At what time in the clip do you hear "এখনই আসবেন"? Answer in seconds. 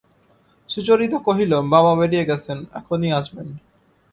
2.73-3.47